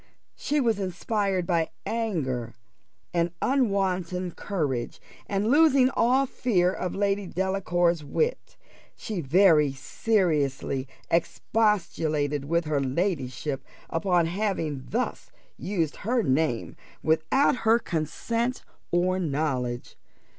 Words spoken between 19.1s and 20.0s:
knowledge.